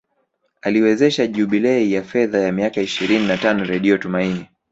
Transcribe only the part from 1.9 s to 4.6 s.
ya fedha ya miaka ishirini na tano redio Tumaini